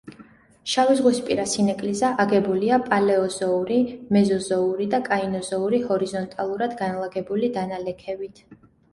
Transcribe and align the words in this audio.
შავიზღვისპირა 0.69 1.43
სინეკლიზა 1.49 2.07
აგებულია 2.23 2.79
პალეოზოური, 2.85 3.77
მეზოზოური 4.17 4.87
და 4.93 5.01
კაინოზოური 5.09 5.81
ჰორიზონტალურად 5.91 6.73
განლაგებული 6.81 7.51
დანალექებით. 7.59 8.43